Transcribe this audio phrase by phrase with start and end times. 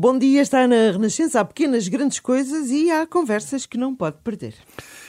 [0.00, 1.40] Bom dia, está na Renascença.
[1.40, 4.54] Há pequenas, grandes coisas e há conversas que não pode perder.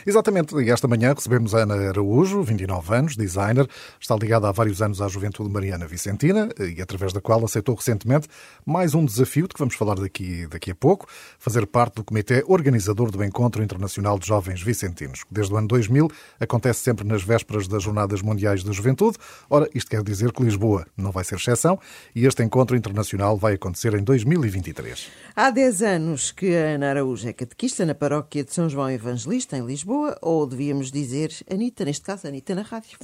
[0.05, 3.67] Exatamente, e esta manhã recebemos a Ana Araújo, 29 anos, designer,
[3.99, 8.27] está ligada há vários anos à Juventude Mariana Vicentina e através da qual aceitou recentemente
[8.65, 11.07] mais um desafio de que vamos falar daqui, daqui a pouco,
[11.37, 15.23] fazer parte do comitê organizador do Encontro Internacional de Jovens Vicentinos.
[15.29, 16.09] Desde o ano 2000
[16.39, 19.17] acontece sempre nas vésperas das Jornadas Mundiais da Juventude.
[19.49, 21.79] Ora, isto quer dizer que Lisboa não vai ser exceção
[22.15, 25.07] e este encontro internacional vai acontecer em 2023.
[25.35, 29.57] Há 10 anos que a Ana Araújo é catequista na paróquia de São João Evangelista,
[29.57, 32.97] em Lisboa Lisboa, ou devíamos dizer Anitta, neste caso, Anitta na rádio.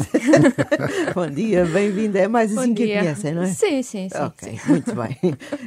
[1.14, 2.20] Bom dia, bem-vinda.
[2.20, 3.00] É mais assim Bom que dia.
[3.00, 3.48] a conhecem, não é?
[3.48, 4.18] Sim, sim, sim.
[4.18, 4.70] Ok, sim.
[4.72, 5.18] muito bem.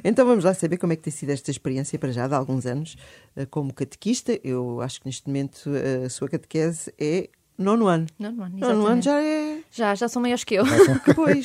[0.03, 2.65] Então vamos lá saber como é que tem sido esta experiência para já, de alguns
[2.65, 2.97] anos,
[3.37, 4.39] eh, como catequista.
[4.43, 8.07] Eu acho que neste momento eh, a sua catequese é Nono ano.
[8.19, 8.79] Nono ano, exatamente.
[8.79, 9.59] Nono ano já é.
[9.71, 10.65] Já, já são maiores que eu.
[11.15, 11.45] pois,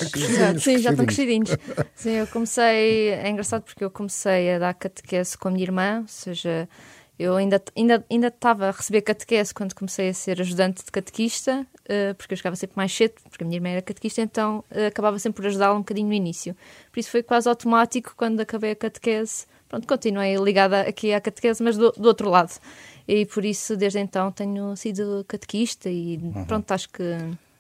[0.62, 1.50] Sim, já estão crescidinhos.
[1.96, 3.10] Sim, eu comecei.
[3.10, 6.70] É engraçado porque eu comecei a dar catequese com a minha irmã, ou seja,
[7.18, 11.66] eu ainda, ainda, ainda estava a receber catequese quando comecei a ser ajudante de catequista,
[11.84, 14.88] uh, porque eu chegava sempre mais cedo, porque a minha irmã era catequista, então uh,
[14.88, 16.56] acabava sempre por ajudá-la um bocadinho no início.
[16.92, 19.46] Por isso foi quase automático quando acabei a catequese.
[19.70, 22.52] Pronto, continuei ligada aqui à catequese, mas do, do outro lado.
[23.08, 26.46] E por isso, desde então, tenho sido catequista e uhum.
[26.46, 27.04] pronto, acho que.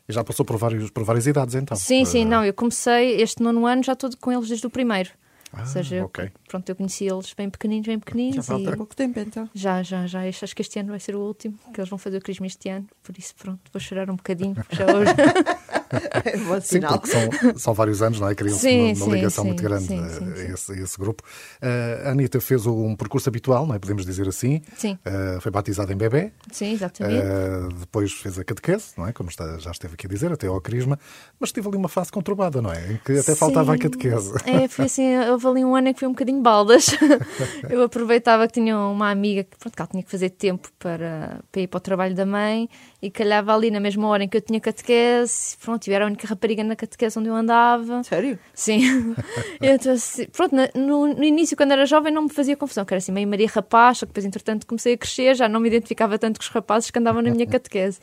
[0.10, 1.78] Já passou por, vários, por várias idades, então?
[1.78, 2.28] Sim, sim, uh...
[2.28, 2.46] não.
[2.46, 5.10] Eu comecei este nono ano, já estou com eles desde o primeiro.
[5.54, 6.32] Ah, Ou seja, okay.
[6.48, 8.36] pronto, eu conheci eles bem pequeninos, bem pequeninos.
[8.38, 8.76] Já falta e...
[8.76, 9.48] pouco tempo, então.
[9.54, 10.22] Já, já, já.
[10.28, 12.70] Acho que este ano vai ser o último, que eles vão fazer o crisma este
[12.70, 12.88] ano.
[13.04, 15.14] Por isso, pronto, vou chorar um bocadinho, já hoje.
[15.94, 18.36] é sim, porque são, são vários anos, não é?
[18.36, 21.24] Criam-se uma, uma, ligação sim, muito grande sim, a, esse, a, esse, grupo.
[21.62, 23.80] Uh, a Anitta fez um percurso habitual, não é?
[23.80, 24.62] Podemos dizer assim.
[24.76, 24.98] Sim.
[25.06, 26.32] Uh, foi batizada em bebê.
[26.52, 27.24] Sim, exatamente.
[27.26, 29.14] Uh, depois fez a catequese, não é?
[29.14, 31.00] Como está, já esteve aqui a dizer, até ao crisma.
[31.40, 32.94] Mas teve ali uma fase conturbada, não é?
[32.94, 34.34] Em que até faltava a catequese.
[34.46, 36.88] É, foi assim, houve ali um ano em que foi um bocadinho baldas.
[37.70, 41.40] eu aproveitava que tinha uma amiga que, pronto, que ela tinha que fazer tempo para,
[41.52, 42.70] para ir para o trabalho da mãe
[43.04, 45.58] e calhava ali na mesma hora em que eu tinha catequese.
[45.58, 48.02] Pronto, eu era a única rapariga na catequese onde eu andava.
[48.02, 48.40] Sério?
[48.54, 49.14] Sim.
[49.62, 53.00] então, assim, pronto, no, no, início, quando era jovem, não me fazia confusão, que era
[53.00, 56.18] assim, meio Maria Rapaz, só que depois, entretanto, comecei a crescer, já não me identificava
[56.18, 58.00] tanto com os rapazes que andavam na minha catequese.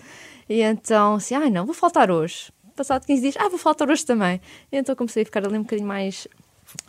[0.46, 2.52] E então, assim, ai não, vou faltar hoje.
[2.76, 4.38] Passado 15 dias, ah, vou faltar hoje também.
[4.70, 6.28] E então comecei a ficar ali um bocadinho mais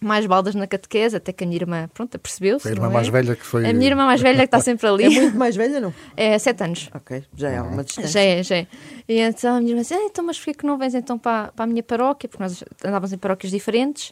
[0.01, 2.67] mais baldas na catequese, até que a minha irmã, pronto, percebeu-se.
[2.67, 2.89] A irmã é?
[2.89, 3.67] mais velha que foi.
[3.67, 5.05] A minha irmã mais velha que está sempre ali.
[5.05, 5.93] É muito mais velha, não?
[6.15, 6.89] É, sete anos.
[6.93, 8.09] Ok, já é uma distância.
[8.09, 8.67] Já é, já é.
[9.07, 11.51] E então a minha irmã disse: ah, então, mas porquê que não vens então para,
[11.51, 12.29] para a minha paróquia?
[12.29, 14.11] Porque nós andávamos em paróquias diferentes.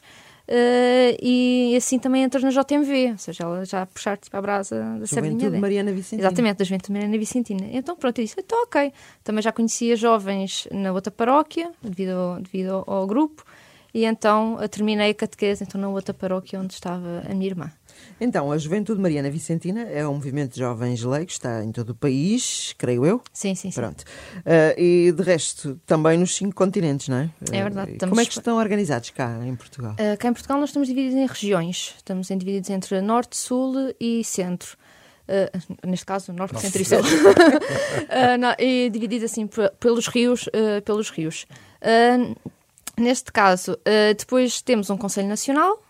[0.49, 4.97] Uh, e assim também entras na JMV, ou seja, ela já puxar tipo a brasa
[4.97, 6.27] da Juventude Mariana Vicentina.
[6.27, 7.67] Exatamente, da Juventude Mariana Vicentina.
[7.71, 8.91] Então pronto, eu disse, então ok.
[9.23, 13.45] Também já conhecia jovens na outra paróquia, devido ao, devido ao, ao grupo,
[13.93, 17.71] e então terminei a catequese então, na outra paróquia onde estava a minha irmã.
[18.19, 21.95] Então, a Juventude Mariana Vicentina é um movimento de jovens leigos, está em todo o
[21.95, 23.21] país, creio eu.
[23.31, 23.79] Sim, sim, sim.
[23.79, 24.01] Pronto.
[24.01, 27.29] Uh, e de resto, também nos cinco continentes, não é?
[27.51, 27.93] É verdade.
[27.93, 29.93] Uh, como é que estão organizados cá em Portugal?
[29.93, 31.93] Uh, cá em Portugal nós estamos divididos em regiões.
[31.97, 34.77] Estamos divididos entre Norte, Sul e Centro.
[35.29, 36.67] Uh, neste caso, norte, Nossa.
[36.67, 39.47] centro e sul, uh, não, e divididos assim
[39.79, 41.45] pelos rios, uh, pelos rios.
[42.99, 45.81] Neste caso, uh, depois temos um Conselho Nacional,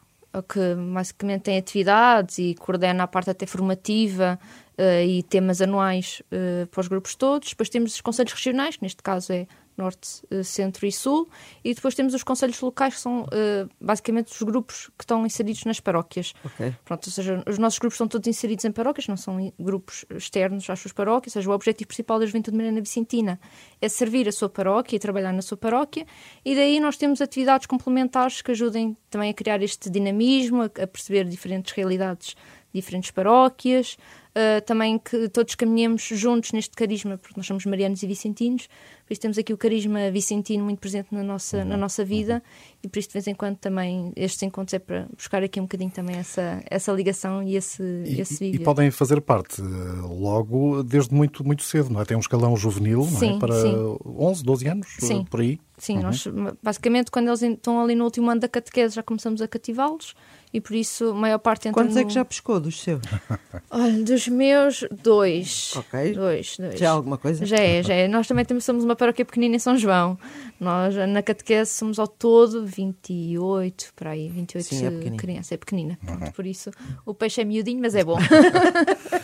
[0.47, 4.39] que basicamente tem atividades e coordena a parte até formativa
[4.77, 7.49] uh, e temas anuais uh, para os grupos todos.
[7.49, 9.47] Depois temos os Conselhos Regionais, que neste caso é
[9.79, 11.27] Norte, eh, Centro e Sul,
[11.63, 15.63] e depois temos os conselhos locais, que são uh, basicamente os grupos que estão inseridos
[15.63, 16.33] nas paróquias.
[16.43, 16.75] Okay.
[16.85, 20.69] Pronto, ou seja, os nossos grupos estão todos inseridos em paróquias, não são grupos externos
[20.69, 23.39] às suas paróquias, ou seja, o objetivo principal da Juventude Mariana Vicentina
[23.81, 26.05] é servir a sua paróquia e trabalhar na sua paróquia,
[26.43, 30.87] e daí nós temos atividades complementares que ajudem também a criar este dinamismo, a, a
[30.87, 32.35] perceber diferentes realidades
[32.73, 33.97] diferentes paróquias,
[34.31, 38.67] uh, também que todos caminhemos juntos neste carisma, porque nós somos marianos e vicentinos,
[39.09, 41.65] por isso temos aqui o carisma vicentino muito presente na nossa, uhum.
[41.65, 42.41] na nossa vida uhum.
[42.83, 45.63] e por isso de vez em quando também estes encontros é para buscar aqui um
[45.63, 49.65] bocadinho também essa, essa ligação e esse, e, esse E podem fazer parte eh,
[50.07, 52.05] logo desde muito, muito cedo, não é?
[52.05, 53.39] Tem um escalão juvenil, não é?
[53.39, 53.97] Para sim.
[54.05, 55.25] 11, 12 anos, sim.
[55.25, 55.59] por aí.
[55.75, 56.03] Sim, uhum.
[56.03, 56.27] nós
[56.61, 60.13] basicamente quando eles estão ali no último ano da catequese já começamos a cativá-los
[60.51, 62.01] e por isso a maior parte entra Quantos no...
[62.01, 63.01] é que já pescou dos seus?
[63.69, 65.73] Olha, dos meus, dois.
[65.75, 66.13] Ok.
[66.13, 66.79] Dois, dois.
[66.79, 67.45] Já é alguma coisa?
[67.45, 68.07] Já é, já é.
[68.07, 70.17] Nós também temos, somos uma paróquia pequenina em São João.
[70.59, 75.51] Nós na catequese somos ao todo 28, por aí, 28 Sim, é crianças.
[75.51, 75.97] É pequenina.
[76.03, 76.71] Pronto, por isso
[77.05, 78.17] o peixe é miudinho, mas é bom.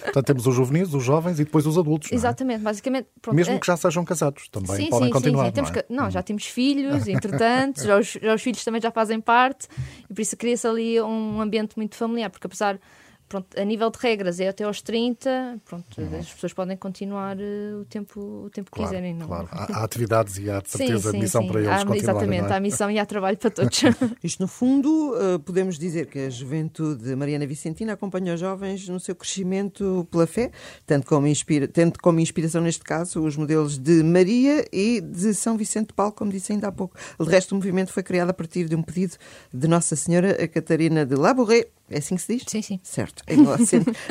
[0.03, 2.11] Portanto, temos os juvenis, os jovens e depois os adultos.
[2.11, 2.15] É?
[2.15, 3.07] Exatamente, basicamente.
[3.21, 3.59] Pronto, Mesmo é...
[3.59, 5.45] que já sejam casados, também sim, podem sim, continuar.
[5.53, 5.71] Sim, não, é?
[5.71, 5.85] que...
[5.89, 9.67] não, já temos filhos, entretanto, já os, já os filhos também já fazem parte,
[10.09, 12.79] e por isso cria-se ali um um ambiente muito familiar, porque apesar
[13.27, 16.19] pronto, a nível de regras é até aos 30, pronto, uhum.
[16.19, 19.13] as pessoas podem continuar uh, o tempo, o tempo que claro, quiserem.
[19.13, 19.27] Não?
[19.27, 21.47] Claro, há, há, atividades e há de certeza sim, sim, missão sim.
[21.47, 22.01] para eles há, continuarem.
[22.01, 22.55] Exatamente, é?
[22.55, 23.81] há missão e há trabalho para todos.
[24.23, 28.99] Isto, no fundo, uh, podemos dizer que a juventude Mariana Vicentina acompanha os jovens no
[28.99, 30.51] seu crescimento pela fé,
[30.85, 35.57] tanto como inspira, tendo como inspiração, neste caso, os modelos de Maria e de São
[35.57, 36.95] Vicente de Paulo, como disse ainda há pouco.
[37.19, 39.15] De resto, o movimento foi criado a partir de um pedido
[39.53, 42.43] de Nossa Senhora, a Catarina de Labouré, é assim que se diz?
[42.47, 42.79] Sim, sim.
[42.83, 43.23] Certo.
[43.27, 43.37] Em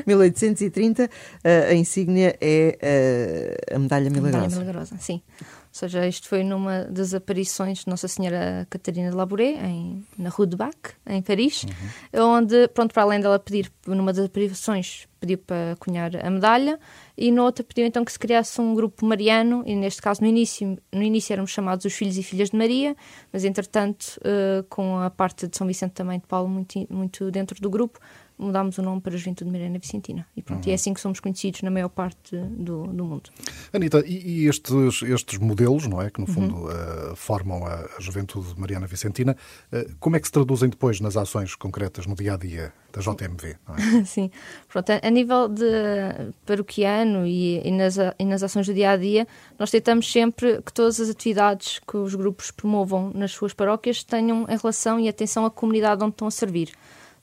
[0.06, 1.10] 1830,
[1.70, 4.42] a insígnia é a medalha milagrosa.
[4.42, 5.22] Medalha milagrosa, sim.
[5.74, 10.30] Ou seja, isto foi numa das aparições de Nossa Senhora Catarina de Labouré, em, na
[10.30, 11.64] Rue de Bac, em Paris,
[12.12, 12.36] uhum.
[12.36, 16.78] onde, pronto, para além dela pedir, numa das aparições, pediu para cunhar a medalha,
[17.18, 20.78] e noutra pediu então que se criasse um grupo mariano, e neste caso no início,
[20.92, 22.96] no início éramos chamados os Filhos e Filhas de Maria,
[23.32, 27.60] mas entretanto, uh, com a parte de São Vicente também de Paulo muito, muito dentro
[27.60, 27.98] do grupo,
[28.38, 30.26] mudámos o nome para Juventude Mariana Vicentina.
[30.36, 30.70] E pronto, uhum.
[30.70, 33.30] e é assim que somos conhecidos na maior parte do, do mundo.
[33.72, 37.12] Anitta, e, e, estes, estes modelos, não é, que no fundo uhum.
[37.12, 39.36] uh, formam a, a, Juventude Mariana Vicentina,
[39.72, 43.00] uh, como é que se traduzem depois nas ações concretas no dia a dia da
[43.00, 43.56] JMV?
[43.68, 44.04] É?
[44.04, 44.30] Sim,
[44.68, 45.64] pronto, a, a, nível de
[46.44, 49.26] paroquiano e, e, nas, e nas ações do dia a dia,
[49.58, 54.46] nós tentamos sempre que todas as atividades que os grupos promovam nas suas paróquias tenham
[54.48, 56.72] em relação e atenção à comunidade onde estão a servir.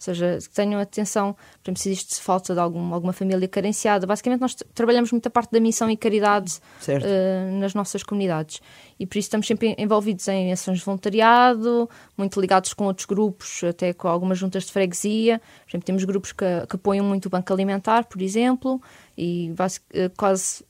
[0.02, 4.08] Ou seja, que tenham atenção, por exemplo, se existe falta de algum, alguma família carenciada.
[4.08, 8.60] Basicamente, nós trabalhamos muita parte da missão e caridade uh, nas nossas comunidades.
[9.00, 11.88] E por isso estamos sempre envolvidos em ações de voluntariado,
[12.18, 15.40] muito ligados com outros grupos, até com algumas juntas de freguesia.
[15.66, 18.82] Por exemplo, temos grupos que, que apoiam muito o Banco Alimentar, por exemplo,
[19.16, 20.66] e uh, quase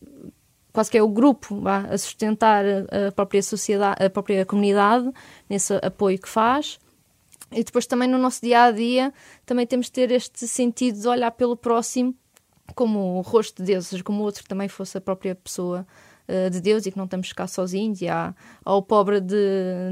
[0.74, 5.10] quase que é o grupo vá, a sustentar a própria sociedade, a própria comunidade
[5.50, 6.80] nesse apoio que faz.
[7.52, 9.14] E depois também no nosso dia a dia
[9.46, 12.16] também temos de ter este sentido de olhar pelo próximo
[12.74, 15.86] como o rosto de Deus, ou seja, como o outro também fosse a própria pessoa
[16.28, 18.02] uh, de Deus e que não estamos cá sozinhos.
[18.02, 18.34] E há,
[18.64, 19.36] há o pobre de,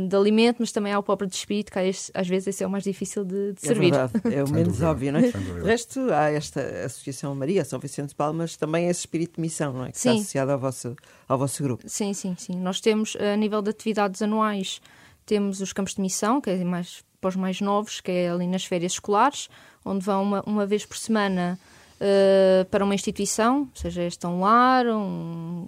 [0.08, 2.68] de, alimento, mas também há o pobre de espírito, que este, às vezes esse é
[2.68, 3.92] o mais difícil de, de é servir.
[3.92, 4.14] Verdade.
[4.34, 5.32] É o menos óbvio, não é?
[5.32, 9.74] De resto, há esta Associação Maria, São Vicente de Palmas, também esse espírito de missão,
[9.74, 9.92] não é?
[9.92, 10.10] Que sim.
[10.10, 10.96] está associado ao vosso,
[11.28, 11.84] ao vosso grupo.
[11.86, 12.56] Sim, sim, sim.
[12.56, 14.82] Nós temos, a nível de atividades anuais,
[15.26, 18.48] temos os campos de missão, que é mais para os mais novos, que é ali
[18.48, 19.50] nas férias escolares,
[19.86, 21.60] onde vão uma, uma vez por semana
[22.00, 25.68] uh, para uma instituição, seja este um lar, um,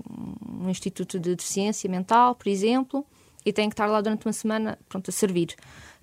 [0.59, 3.06] um instituto de deficiência mental, por exemplo,
[3.45, 5.56] e têm que estar lá durante uma semana pronto, a servir.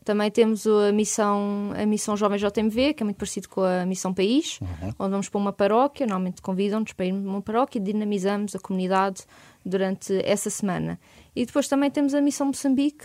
[0.05, 4.15] Também temos a missão, a missão Jovem JMV, que é muito parecido com a missão
[4.15, 4.95] País, uhum.
[4.99, 8.59] onde vamos para uma paróquia, normalmente convidam-nos para ir para uma paróquia e dinamizamos a
[8.59, 9.25] comunidade
[9.63, 10.99] durante essa semana.
[11.37, 13.05] E depois também temos a missão Moçambique,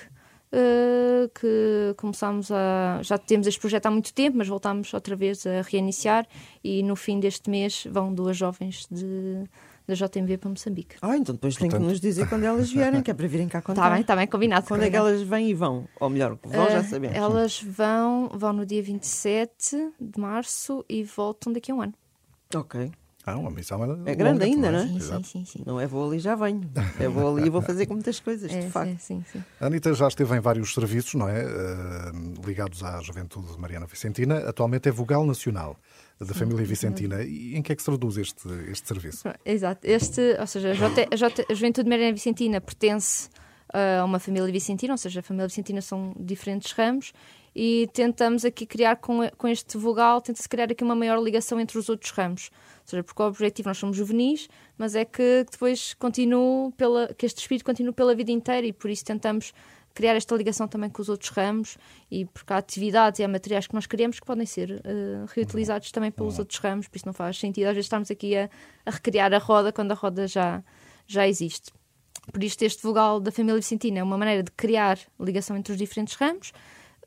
[0.54, 3.00] uh, que começámos a.
[3.02, 6.28] Já temos este projeto há muito tempo, mas voltámos outra vez a reiniciar
[6.64, 9.44] e no fim deste mês vão duas jovens de
[9.86, 10.96] da JMV para Moçambique.
[11.02, 11.72] Ah, então depois Portanto...
[11.72, 13.82] tem que nos dizer quando elas vierem, que é para virem cá contar.
[13.82, 14.66] Está bem, está bem, combinado.
[14.66, 15.08] Quando combinado.
[15.08, 15.88] é que elas vêm e vão?
[16.00, 17.18] Ou melhor, vão uh, já sabemos.
[17.18, 21.94] Elas vão, vão no dia 27 de março e voltam daqui a um ano.
[22.56, 22.92] Ok.
[23.26, 24.88] Ah, uma missão é grande ainda, não é?
[24.88, 26.70] Sim, sim, sim, sim, Não é vou ali já venho.
[27.00, 29.00] É vou ali e vou fazer com muitas coisas, é, de facto.
[29.00, 31.46] Sim, sim, A Anitta já esteve em vários serviços, não é?
[31.46, 34.40] Uh, ligados à juventude Mariana Vicentina.
[34.40, 35.78] Atualmente é vogal nacional
[36.20, 37.24] da família Vicentina.
[37.24, 39.30] E em que é que se traduz este, este serviço?
[39.46, 39.88] Exato.
[39.88, 43.30] Este, ou seja, a, J, a, J, a juventude Mariana Vicentina pertence
[43.74, 47.14] uh, a uma família Vicentina, ou seja, a família Vicentina são diferentes ramos
[47.56, 51.78] e tentamos aqui criar com, com este vogal, tenta-se criar aqui uma maior ligação entre
[51.78, 52.50] os outros ramos.
[52.82, 57.26] Ou seja, porque o objetivo, nós somos juvenis, mas é que depois continue pela, que
[57.26, 59.54] este espírito continue pela vida inteira e por isso tentamos
[59.94, 61.78] criar esta ligação também com os outros ramos
[62.10, 65.92] e porque há atividades e há materiais que nós queremos que podem ser uh, reutilizados
[65.92, 68.50] também pelos outros ramos, por isso não faz sentido às vezes estarmos aqui a,
[68.86, 70.64] a, recriar a roda quando a roda já,
[71.06, 71.72] já existe.
[72.32, 75.78] Por isto este vogal da família Vicentina é uma maneira de criar ligação entre os
[75.78, 76.52] diferentes ramos,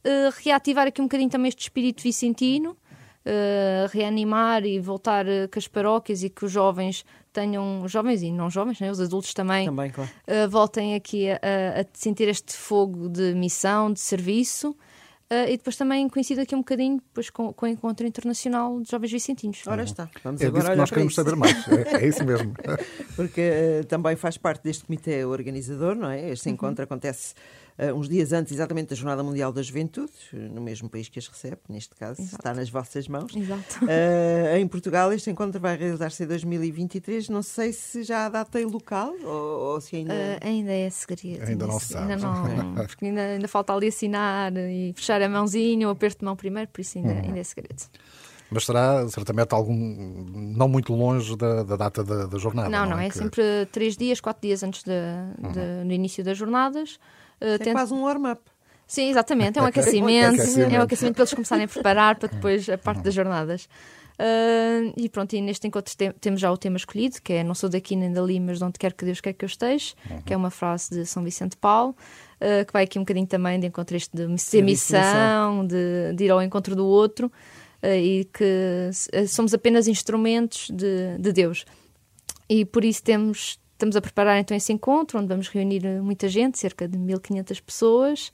[0.07, 5.59] uh, reativar aqui um bocadinho também este espírito vicentino, uh, reanimar e voltar uh, que
[5.59, 9.67] as paróquias e que os jovens tenham, jovens e não jovens, né, os adultos também,
[9.67, 10.11] também claro.
[10.27, 14.75] uh, voltem aqui a, a, sentir este fogo de missão, de serviço.
[15.29, 18.89] Uh, e depois também coincide aqui um bocadinho depois com, com o Encontro Internacional de
[18.89, 19.61] Jovens Vicentinos.
[19.67, 21.25] Ora está, vamos é agora que nós queremos isso.
[21.25, 22.55] saber mais, é, é isso mesmo.
[23.17, 26.31] Porque uh, também faz parte deste comitê organizador, não é?
[26.31, 26.55] Este uhum.
[26.55, 31.09] encontro acontece uh, uns dias antes exatamente da Jornada Mundial da Juventude, no mesmo país
[31.09, 32.37] que as recebe, neste caso, Exato.
[32.37, 33.35] está nas vossas mãos.
[33.37, 33.85] Exato.
[33.85, 37.29] Uh, em Portugal, este encontro vai realizar-se em 2023.
[37.29, 40.15] Não sei se já há data em local ou, ou se ainda.
[40.15, 41.41] Uh, ainda é segredo.
[41.41, 42.13] Ainda, ainda não se sabe.
[42.13, 46.25] Ainda não, porque ainda, ainda falta ali assinar e fechar a mãozinha, o aperto de
[46.25, 47.21] mão primeiro, por isso ainda, uhum.
[47.21, 47.83] ainda é segredo.
[48.51, 49.75] Mas será certamente algum
[50.57, 52.69] não muito longe da, da data da, da, jornada.
[52.69, 53.19] Não, não, não é, é que...
[53.19, 55.53] sempre três dias, quatro dias antes de, uhum.
[55.53, 56.99] de, do início das jornadas.
[57.41, 58.43] Uh, é quase um warm-up.
[58.87, 60.41] Sim, exatamente, é um aquecimento,
[60.71, 63.69] é um aquecimento para eles começarem a preparar para depois a parte das jornadas.
[64.19, 67.55] Uh, e pronto, e neste encontro tem, temos já o tema escolhido, que é Não
[67.55, 70.23] sou daqui nem dali, mas de onde quer que Deus quer que eu esteja, uhum.
[70.23, 71.95] que é uma frase de São Vicente Paulo,
[72.41, 76.25] uh, que vai aqui um bocadinho também de encontro este de ser missão, de, de
[76.25, 77.31] ir ao encontro do outro.
[77.83, 78.91] Eh, e que
[79.29, 81.65] somos apenas instrumentos de, de Deus.
[82.49, 86.59] E por isso temos, estamos a preparar então esse encontro, onde vamos reunir muita gente,
[86.59, 88.33] cerca de 1500 pessoas.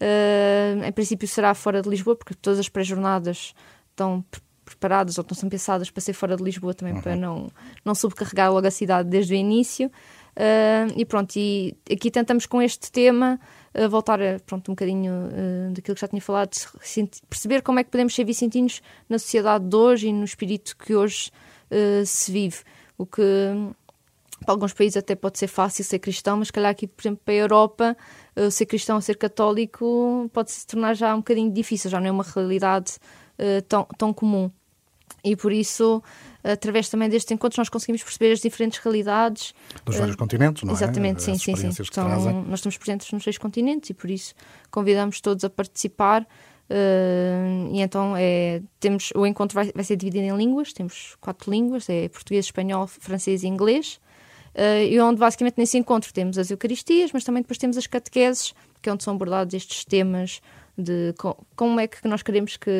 [0.00, 3.54] Uh, em princípio será fora de Lisboa, porque todas as pré-jornadas
[3.90, 4.24] estão
[4.64, 7.02] preparadas ou estão pensadas para ser fora de Lisboa também, uhum.
[7.02, 7.50] para não,
[7.84, 9.88] não subcarregar logo a cidade desde o início.
[10.36, 13.38] Uh, e pronto, e aqui tentamos com este tema
[13.74, 16.50] uh, voltar a, pronto, um bocadinho uh, daquilo que já tinha falado,
[17.28, 20.94] perceber como é que podemos ser vicentinos na sociedade de hoje e no espírito que
[20.94, 21.30] hoje
[22.06, 22.58] se vive.
[22.96, 23.22] O que
[24.44, 27.34] para alguns países até pode ser fácil ser cristão, mas calhar aqui, por exemplo, para
[27.34, 27.96] a Europa,
[28.50, 32.10] ser cristão ou ser católico pode se tornar já um bocadinho difícil, já não é
[32.10, 32.94] uma realidade
[33.68, 34.50] tão, tão comum.
[35.22, 36.02] E por isso
[36.44, 39.54] através também destes encontros nós conseguimos perceber as diferentes realidades.
[39.84, 40.76] Dos vários uh, continentes, não é?
[40.76, 41.70] Exatamente, sim, sim, sim.
[41.90, 42.08] Então,
[42.42, 44.34] nós estamos presentes nos seis continentes e por isso
[44.70, 46.26] convidamos todos a participar.
[46.68, 51.50] Uh, e então é, temos, o encontro vai, vai, ser dividido em línguas, temos quatro
[51.50, 53.98] línguas, é português, espanhol, francês e inglês.
[54.54, 58.54] Uh, e onde basicamente nesse encontro temos as Eucaristias, mas também depois temos as catequeses,
[58.80, 60.40] que é onde são abordados estes temas
[60.78, 61.14] de
[61.56, 62.70] como é que nós queremos que,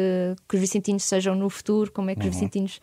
[0.49, 2.29] que os vicentinos sejam no futuro, como é que uhum.
[2.29, 2.81] os vicentinos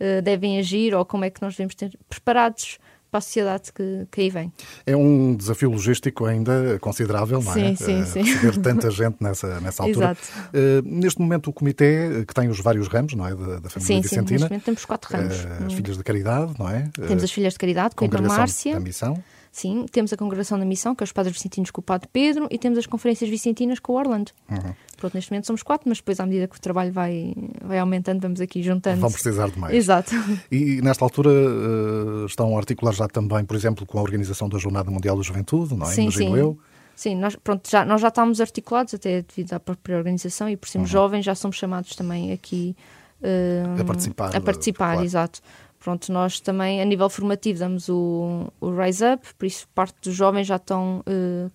[0.00, 2.78] uh, devem agir ou como é que nós devemos ter preparados
[3.14, 4.52] para a sociedade que, que aí vem.
[4.84, 7.54] É um desafio logístico ainda considerável, não é?
[7.54, 8.22] Sim, sim, uh, sim.
[8.22, 10.06] Receber tanta gente nessa, nessa altura.
[10.06, 10.50] Exato.
[10.52, 13.36] Uh, neste momento, o comitê, que tem os vários ramos, não é?
[13.36, 14.26] Da, da família sim, Vicentina.
[14.26, 15.44] Sim, neste momento temos quatro ramos.
[15.44, 16.90] Uh, as Filhas de Caridade, não é?
[17.06, 18.74] Temos as Filhas de Caridade, com a Márcia.
[18.74, 19.22] da Missão.
[19.54, 22.48] Sim, temos a Congregação da Missão, que é os Padres Vicentinos com o Padre Pedro,
[22.50, 24.32] e temos as Conferências Vicentinas com o Orlando.
[24.50, 24.74] Uhum.
[24.96, 27.32] Pronto, neste momento somos quatro, mas depois, à medida que o trabalho vai,
[27.62, 29.00] vai aumentando, vamos aqui juntando.
[29.00, 29.72] Vão precisar de mais.
[29.72, 30.10] Exato.
[30.50, 34.58] E nesta altura uh, estão a articular já também, por exemplo, com a organização da
[34.58, 35.92] Jornada Mundial da Juventude, não é?
[35.92, 36.40] Sim, Imagino sim.
[36.40, 36.58] eu.
[36.96, 40.68] Sim, nós, pronto, já, nós já estamos articulados, até devido à própria organização, e por
[40.68, 40.94] sermos uhum.
[40.94, 42.74] jovens já somos chamados também aqui
[43.20, 44.34] uh, a participar.
[44.34, 45.04] A participar, claro.
[45.04, 45.40] exato.
[45.84, 50.14] Pronto, nós também, a nível formativo, damos o, o Rise Up, por isso parte dos
[50.14, 51.50] jovens já estão uh,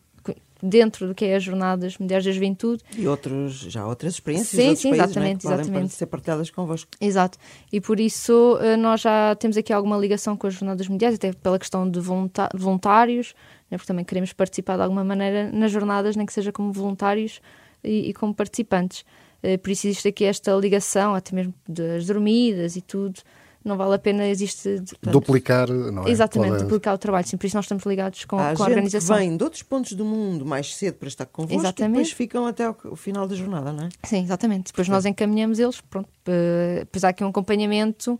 [0.61, 2.83] dentro do que é as jornadas Mulheres da Juventude.
[2.95, 5.93] E outros, já outras experiências sim, sim, países, exatamente, né, que exatamente.
[5.95, 6.91] ser partilhadas convosco.
[7.01, 7.39] Exato.
[7.73, 11.33] E por isso uh, nós já temos aqui alguma ligação com as jornadas mundiais, até
[11.33, 13.33] pela questão de voluntários,
[13.71, 17.41] né, porque também queremos participar de alguma maneira nas jornadas, nem que seja como voluntários
[17.83, 19.03] e, e como participantes.
[19.43, 23.19] Uh, por isso existe aqui esta ligação, até mesmo das dormidas e tudo
[23.63, 26.11] não vale a pena existe duplicar, não é?
[26.11, 26.63] Exatamente, Pode...
[26.63, 27.27] duplicar o trabalho.
[27.27, 29.17] Sim, por isso nós estamos ligados com, Há com a organização.
[29.17, 31.91] Que vem de outros pontos do mundo mais cedo para estar convosco exatamente.
[31.91, 33.89] e depois ficam até o final da jornada, não é?
[34.03, 34.67] Sim, exatamente.
[34.67, 38.13] Depois nós encaminhamos eles, pronto, depois há aqui um acompanhamento.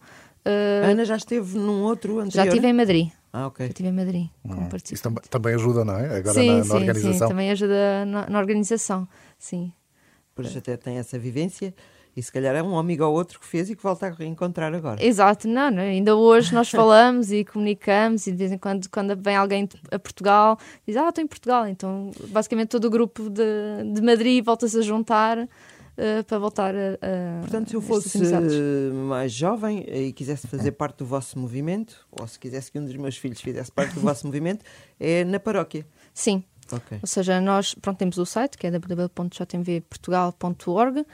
[0.45, 0.91] Uh...
[0.91, 2.31] Ana já esteve num outro anterior?
[2.31, 3.09] Já estive em Madrid.
[3.31, 3.65] Ah, ok.
[3.65, 4.27] Já estive em Madrid.
[4.43, 4.69] Hum.
[4.91, 6.17] Isso também, também, ajuda, não é?
[6.17, 7.27] Agora sim, na, na sim, organização.
[7.27, 9.71] Sim, também ajuda na, na organização, sim.
[10.33, 11.73] Pois até tem essa vivência.
[12.15, 14.73] E se calhar é um amigo ou outro que fez e que volta a reencontrar
[14.73, 15.03] agora.
[15.03, 19.15] Exato, não, não, ainda hoje nós falamos e comunicamos e de vez em quando, quando
[19.15, 21.67] vem alguém a Portugal, diz, ah, estou em Portugal.
[21.67, 23.43] Então, basicamente todo o grupo de,
[23.93, 25.47] de Madrid volta-se a juntar
[25.99, 27.41] Uh, para voltar a, a.
[27.41, 28.17] Portanto, se eu fosse
[28.93, 32.95] mais jovem e quisesse fazer parte do vosso movimento, ou se quisesse que um dos
[32.95, 34.63] meus filhos fizesse parte do vosso movimento,
[34.97, 35.85] é na paróquia.
[36.13, 36.45] Sim.
[36.71, 36.99] Okay.
[37.01, 41.05] Ou seja, nós pronto, temos o site que é www.jmvportugal.org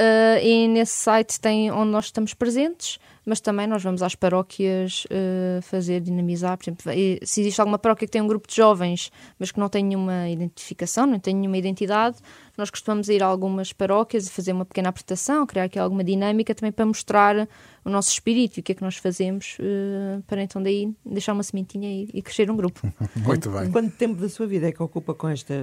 [0.00, 5.04] Uh, e nesse site tem onde nós estamos presentes, mas também nós vamos às paróquias
[5.04, 6.56] uh, fazer dinamizar.
[6.56, 6.84] Por exemplo,
[7.22, 10.26] se existe alguma paróquia que tem um grupo de jovens, mas que não tem nenhuma
[10.30, 12.16] identificação, não tem nenhuma identidade,
[12.56, 16.54] nós costumamos ir a algumas paróquias e fazer uma pequena apresentação, criar aqui alguma dinâmica
[16.54, 17.46] também para mostrar
[17.84, 21.34] o nosso espírito e o que é que nós fazemos uh, para então daí deixar
[21.34, 22.80] uma sementinha e, e crescer um grupo.
[23.16, 23.70] Muito bem.
[23.70, 25.54] Quanto tempo da sua vida é que ocupa com esta,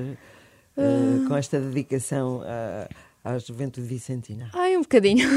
[1.27, 2.87] com esta dedicação a
[3.23, 4.49] à juventude vicentina?
[4.53, 5.27] Ai, um bocadinho.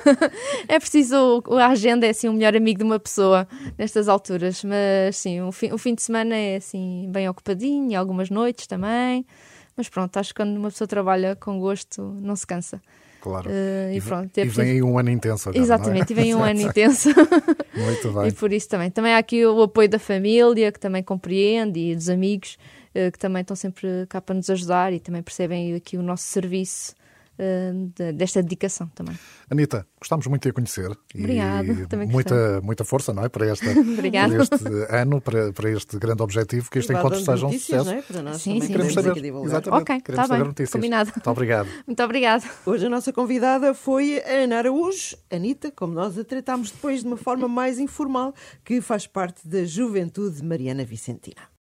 [0.68, 1.42] é preciso.
[1.58, 5.50] A agenda é assim o melhor amigo de uma pessoa nestas alturas, mas sim, o
[5.50, 9.26] fim, o fim de semana é assim bem ocupadinho, algumas noites também.
[9.76, 12.80] Mas pronto, acho que quando uma pessoa trabalha com gosto, não se cansa.
[13.20, 13.48] Claro.
[13.48, 16.12] Uh, e, pronto, e vem aí um ano intenso agora, Exatamente, é?
[16.12, 17.08] e vem um ano intenso.
[17.74, 18.28] Muito bem.
[18.28, 18.90] E por isso também.
[18.90, 22.58] Também há aqui o apoio da família, que também compreende, e dos amigos,
[22.94, 26.24] uh, que também estão sempre cá para nos ajudar e também percebem aqui o nosso
[26.24, 26.94] serviço
[27.38, 29.18] uh, desta dedicação também.
[29.50, 30.90] Anitta, gostámos muito de a conhecer.
[31.14, 33.28] Obrigada, e também muita, muita força, não é?
[33.28, 37.52] Para, esta, para este ano, para, para este grande objetivo, que este encontro seja um
[37.52, 37.90] sucesso.
[37.90, 38.02] É?
[38.02, 39.02] Para nós sim, sim, Queremos sim.
[39.02, 39.82] saber, exatamente.
[39.82, 40.70] Ok, Queremos está saber bem, notícias.
[40.70, 41.10] combinado.
[41.14, 41.68] Muito obrigado.
[41.86, 42.44] Muito obrigada.
[42.66, 47.06] Hoje a nossa convidada foi a Ana Araújo, Anitta, como nós a tratámos depois de
[47.06, 51.42] uma forma mais informal, que faz parte da Juventude Mariana Vicentina.